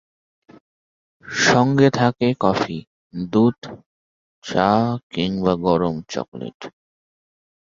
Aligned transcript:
সংগে 1.27 1.89
থাকে 1.89 2.27
কফি, 2.39 2.77
দুধ, 3.13 3.59
চা 4.43 4.69
কিংবা 5.09 5.53
গরম 5.57 5.95
চকলেট। 6.09 6.59